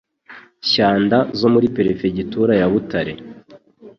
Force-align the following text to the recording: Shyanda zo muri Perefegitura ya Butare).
Shyanda 0.69 1.17
zo 1.39 1.47
muri 1.53 1.67
Perefegitura 1.77 2.51
ya 2.61 2.67
Butare). 2.71 3.13